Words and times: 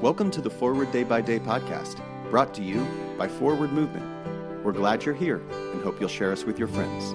Welcome 0.00 0.30
to 0.30 0.40
the 0.40 0.50
Forward 0.50 0.92
Day 0.92 1.02
by 1.02 1.20
Day 1.20 1.38
podcast, 1.38 2.00
brought 2.30 2.54
to 2.54 2.62
you 2.62 2.86
by 3.18 3.26
Forward 3.26 3.72
Movement. 3.72 4.04
We're 4.64 4.72
glad 4.72 5.04
you're 5.04 5.14
here 5.14 5.42
and 5.72 5.82
hope 5.82 5.98
you'll 5.98 6.08
share 6.08 6.30
us 6.30 6.44
with 6.44 6.58
your 6.58 6.68
friends. 6.68 7.14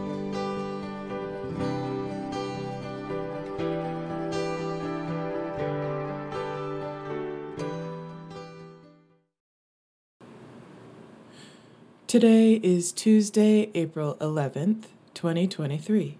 Today 12.07 12.55
is 12.55 12.91
Tuesday, 12.91 13.69
April 13.75 14.17
11th, 14.19 14.85
2023. 15.13 16.17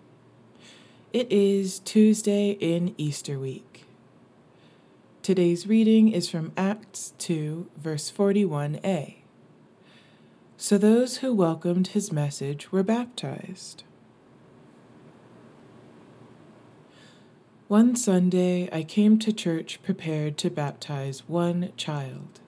It 1.12 1.32
is 1.32 1.80
Tuesday 1.80 2.52
in 2.52 2.94
Easter 2.98 3.40
week. 3.40 3.69
Today's 5.30 5.68
reading 5.68 6.12
is 6.12 6.28
from 6.28 6.54
Acts 6.58 7.14
2, 7.20 7.70
verse 7.78 8.12
41a. 8.12 9.18
So 10.58 10.76
those 10.76 11.18
who 11.18 11.36
welcomed 11.36 11.90
his 11.90 12.12
message 12.12 12.72
were 12.72 12.82
baptized. 12.82 13.84
One 17.68 17.96
Sunday 17.96 18.70
I 18.74 18.82
came 18.82 19.20
to 19.20 19.32
church 19.32 19.84
prepared 19.84 20.36
to 20.40 20.50
baptize 20.50 21.30
one 21.30 21.74
child. 21.78 22.40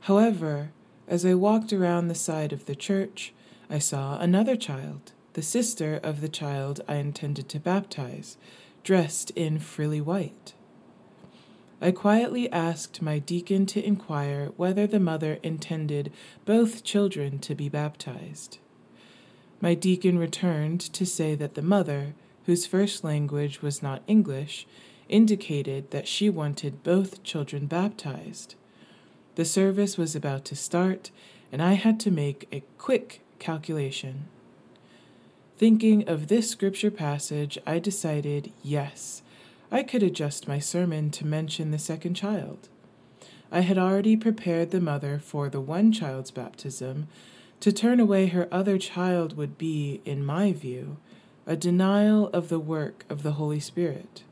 However, 0.00 0.70
as 1.06 1.26
I 1.26 1.34
walked 1.34 1.74
around 1.74 2.08
the 2.08 2.14
side 2.14 2.54
of 2.54 2.64
the 2.64 2.74
church, 2.74 3.34
I 3.68 3.78
saw 3.78 4.18
another 4.18 4.56
child, 4.56 5.12
the 5.34 5.42
sister 5.42 6.00
of 6.02 6.22
the 6.22 6.30
child 6.30 6.80
I 6.88 6.94
intended 6.94 7.50
to 7.50 7.60
baptize, 7.60 8.38
dressed 8.82 9.30
in 9.32 9.58
frilly 9.58 10.00
white. 10.00 10.54
I 11.82 11.90
quietly 11.90 12.48
asked 12.52 13.02
my 13.02 13.18
deacon 13.18 13.66
to 13.66 13.84
inquire 13.84 14.52
whether 14.56 14.86
the 14.86 15.00
mother 15.00 15.40
intended 15.42 16.12
both 16.44 16.84
children 16.84 17.40
to 17.40 17.56
be 17.56 17.68
baptized. 17.68 18.58
My 19.60 19.74
deacon 19.74 20.16
returned 20.16 20.80
to 20.80 21.04
say 21.04 21.34
that 21.34 21.54
the 21.54 21.60
mother, 21.60 22.14
whose 22.46 22.66
first 22.66 23.02
language 23.02 23.62
was 23.62 23.82
not 23.82 24.04
English, 24.06 24.64
indicated 25.08 25.90
that 25.90 26.06
she 26.06 26.30
wanted 26.30 26.84
both 26.84 27.24
children 27.24 27.66
baptized. 27.66 28.54
The 29.34 29.44
service 29.44 29.98
was 29.98 30.14
about 30.14 30.44
to 30.46 30.54
start, 30.54 31.10
and 31.50 31.60
I 31.60 31.72
had 31.72 31.98
to 32.00 32.12
make 32.12 32.46
a 32.52 32.62
quick 32.78 33.22
calculation. 33.40 34.28
Thinking 35.58 36.08
of 36.08 36.28
this 36.28 36.48
scripture 36.48 36.92
passage, 36.92 37.58
I 37.66 37.80
decided 37.80 38.52
yes, 38.62 39.21
I 39.74 39.82
could 39.82 40.02
adjust 40.02 40.46
my 40.46 40.58
sermon 40.58 41.10
to 41.12 41.26
mention 41.26 41.70
the 41.70 41.78
second 41.78 42.12
child. 42.12 42.68
I 43.50 43.60
had 43.60 43.78
already 43.78 44.18
prepared 44.18 44.70
the 44.70 44.82
mother 44.82 45.18
for 45.18 45.48
the 45.48 45.62
one 45.62 45.92
child's 45.92 46.30
baptism. 46.30 47.08
To 47.60 47.72
turn 47.72 47.98
away 47.98 48.26
her 48.26 48.48
other 48.52 48.76
child 48.76 49.34
would 49.38 49.56
be, 49.56 50.02
in 50.04 50.26
my 50.26 50.52
view, 50.52 50.98
a 51.46 51.56
denial 51.56 52.28
of 52.34 52.50
the 52.50 52.58
work 52.58 53.06
of 53.08 53.22
the 53.22 53.32
Holy 53.32 53.60
Spirit. 53.60 54.24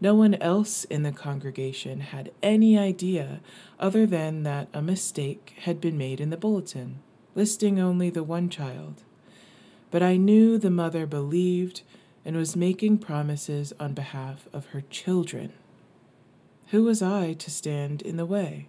No 0.00 0.14
one 0.14 0.36
else 0.36 0.84
in 0.84 1.02
the 1.02 1.12
congregation 1.12 2.00
had 2.00 2.30
any 2.42 2.78
idea 2.78 3.40
other 3.78 4.06
than 4.06 4.44
that 4.44 4.68
a 4.72 4.80
mistake 4.80 5.56
had 5.64 5.78
been 5.78 5.98
made 5.98 6.22
in 6.22 6.30
the 6.30 6.38
bulletin, 6.38 7.00
listing 7.34 7.78
only 7.78 8.08
the 8.08 8.22
one 8.22 8.48
child. 8.48 9.02
But 9.90 10.02
I 10.02 10.16
knew 10.16 10.56
the 10.56 10.70
mother 10.70 11.04
believed 11.04 11.82
and 12.28 12.36
was 12.36 12.54
making 12.54 12.98
promises 12.98 13.72
on 13.80 13.94
behalf 13.94 14.48
of 14.52 14.66
her 14.66 14.82
children. 14.82 15.50
Who 16.72 16.84
was 16.84 17.00
I 17.00 17.32
to 17.32 17.50
stand 17.50 18.02
in 18.02 18.18
the 18.18 18.26
way? 18.26 18.68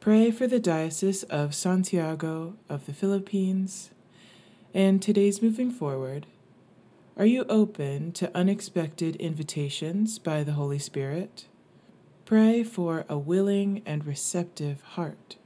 Pray 0.00 0.32
for 0.32 0.48
the 0.48 0.58
Diocese 0.58 1.22
of 1.22 1.54
Santiago 1.54 2.56
of 2.68 2.86
the 2.86 2.92
Philippines. 2.92 3.90
And 4.74 5.00
today's 5.00 5.40
moving 5.40 5.70
forward 5.70 6.26
are 7.16 7.26
you 7.26 7.44
open 7.48 8.10
to 8.14 8.36
unexpected 8.36 9.14
invitations 9.16 10.18
by 10.18 10.42
the 10.42 10.54
Holy 10.54 10.80
Spirit? 10.80 11.46
Pray 12.24 12.64
for 12.64 13.04
a 13.08 13.16
willing 13.16 13.82
and 13.86 14.04
receptive 14.04 14.82
heart. 14.82 15.36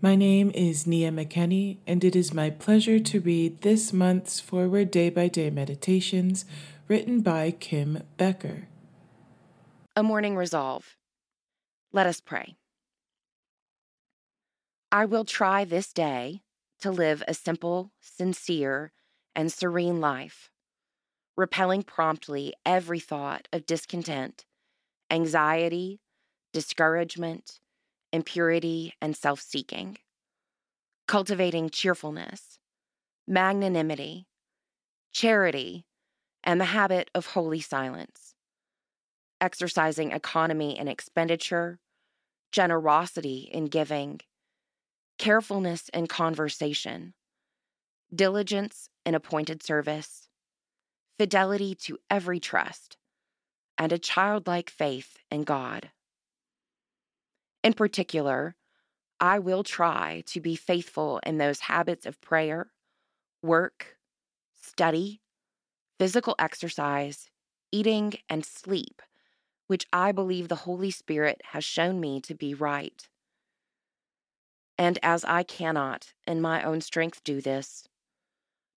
My 0.00 0.14
name 0.14 0.52
is 0.54 0.86
Nia 0.86 1.10
McKenney, 1.10 1.78
and 1.84 2.04
it 2.04 2.14
is 2.14 2.32
my 2.32 2.50
pleasure 2.50 3.00
to 3.00 3.20
read 3.20 3.62
this 3.62 3.92
month's 3.92 4.38
Forward 4.38 4.92
Day 4.92 5.10
by 5.10 5.26
Day 5.26 5.50
Meditations 5.50 6.44
written 6.86 7.20
by 7.20 7.50
Kim 7.50 8.04
Becker. 8.16 8.68
A 9.96 10.04
morning 10.04 10.36
resolve. 10.36 10.94
Let 11.92 12.06
us 12.06 12.20
pray. 12.20 12.54
I 14.92 15.04
will 15.04 15.24
try 15.24 15.64
this 15.64 15.92
day 15.92 16.42
to 16.80 16.92
live 16.92 17.24
a 17.26 17.34
simple, 17.34 17.90
sincere, 18.00 18.92
and 19.34 19.52
serene 19.52 20.00
life, 20.00 20.52
repelling 21.36 21.82
promptly 21.82 22.54
every 22.64 23.00
thought 23.00 23.48
of 23.52 23.66
discontent, 23.66 24.46
anxiety, 25.10 25.98
discouragement, 26.52 27.58
impurity, 28.12 28.94
and 29.00 29.16
self 29.16 29.40
seeking, 29.40 29.98
cultivating 31.06 31.70
cheerfulness, 31.70 32.58
magnanimity, 33.26 34.26
charity, 35.12 35.84
and 36.44 36.60
the 36.60 36.66
habit 36.66 37.10
of 37.14 37.26
holy 37.26 37.60
silence, 37.60 38.34
exercising 39.40 40.12
economy 40.12 40.78
in 40.78 40.88
expenditure, 40.88 41.78
generosity 42.52 43.48
in 43.52 43.66
giving, 43.66 44.20
carefulness 45.18 45.88
in 45.90 46.06
conversation, 46.06 47.14
diligence 48.14 48.88
in 49.04 49.14
appointed 49.14 49.62
service, 49.62 50.28
fidelity 51.18 51.74
to 51.74 51.98
every 52.08 52.40
trust, 52.40 52.96
and 53.76 53.92
a 53.92 53.98
childlike 53.98 54.70
faith 54.70 55.18
in 55.30 55.42
God. 55.42 55.90
In 57.68 57.74
particular, 57.74 58.56
I 59.20 59.38
will 59.40 59.62
try 59.62 60.22
to 60.28 60.40
be 60.40 60.56
faithful 60.56 61.20
in 61.26 61.36
those 61.36 61.60
habits 61.60 62.06
of 62.06 62.18
prayer, 62.22 62.70
work, 63.42 63.98
study, 64.58 65.20
physical 65.98 66.34
exercise, 66.38 67.28
eating, 67.70 68.14
and 68.26 68.42
sleep, 68.42 69.02
which 69.66 69.84
I 69.92 70.12
believe 70.12 70.48
the 70.48 70.64
Holy 70.64 70.90
Spirit 70.90 71.42
has 71.50 71.62
shown 71.62 72.00
me 72.00 72.22
to 72.22 72.34
be 72.34 72.54
right. 72.54 73.06
And 74.78 74.98
as 75.02 75.22
I 75.26 75.42
cannot 75.42 76.14
in 76.26 76.40
my 76.40 76.62
own 76.62 76.80
strength 76.80 77.22
do 77.22 77.42
this, 77.42 77.86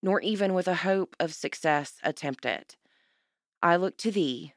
nor 0.03 0.19
even 0.19 0.53
with 0.53 0.67
a 0.67 0.83
hope 0.83 1.15
of 1.17 1.33
success 1.33 1.93
attempt 2.03 2.43
it, 2.43 2.75
I 3.63 3.77
look 3.77 3.95
to 3.99 4.11
Thee, 4.11 4.53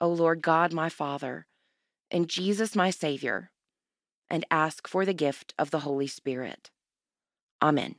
O 0.00 0.08
Lord 0.08 0.40
God 0.40 0.72
my 0.72 0.88
Father, 0.88 1.46
and 2.10 2.26
Jesus 2.26 2.74
my 2.74 2.88
Savior, 2.88 3.50
and 4.30 4.44
ask 4.50 4.88
for 4.88 5.04
the 5.04 5.14
gift 5.14 5.54
of 5.58 5.70
the 5.70 5.80
Holy 5.80 6.06
Spirit. 6.06 6.70
Amen. 7.62 7.96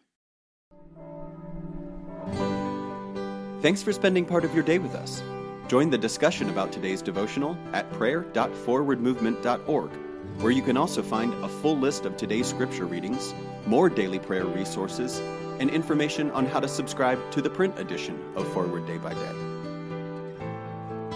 Thanks 3.61 3.81
for 3.81 3.91
spending 3.91 4.25
part 4.25 4.45
of 4.45 4.53
your 4.53 4.63
day 4.63 4.77
with 4.79 4.93
us. 4.95 5.23
Join 5.67 5.89
the 5.89 5.97
discussion 5.97 6.49
about 6.49 6.71
today's 6.71 7.01
devotional 7.01 7.57
at 7.73 7.91
prayer.forwardmovement.org 7.93 9.91
where 10.39 10.51
you 10.51 10.61
can 10.61 10.77
also 10.77 11.01
find 11.01 11.33
a 11.43 11.47
full 11.47 11.77
list 11.77 12.05
of 12.05 12.15
today's 12.15 12.47
scripture 12.47 12.85
readings, 12.85 13.33
more 13.65 13.89
daily 13.89 14.19
prayer 14.19 14.45
resources, 14.45 15.19
and 15.59 15.69
information 15.71 16.29
on 16.31 16.45
how 16.45 16.59
to 16.59 16.67
subscribe 16.67 17.19
to 17.31 17.41
the 17.41 17.49
print 17.49 17.77
edition 17.79 18.21
of 18.35 18.47
Forward 18.53 18.85
Day 18.85 18.97
by 18.97 19.13
Day. 19.13 19.31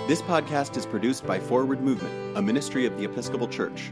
This 0.07 0.23
podcast 0.23 0.75
is 0.75 0.87
produced 0.87 1.25
by 1.27 1.39
Forward 1.39 1.81
Movement, 1.81 2.35
a 2.35 2.41
ministry 2.41 2.87
of 2.87 2.97
the 2.97 3.05
Episcopal 3.05 3.47
Church. 3.47 3.91